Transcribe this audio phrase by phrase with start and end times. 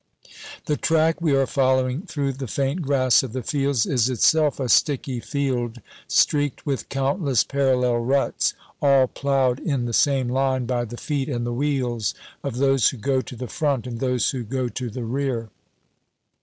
[0.65, 4.67] The track we are following through the faint grass of the fields is itself a
[4.67, 10.97] sticky field streaked with countless parallel ruts, all plowed in the same line by the
[10.97, 14.67] feet and the wheels of those who go to the front and those who go
[14.69, 15.51] to the rear.